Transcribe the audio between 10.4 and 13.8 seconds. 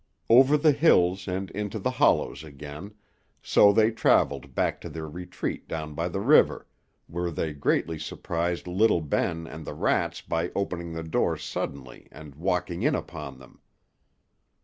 opening the door suddenly and walking in upon them.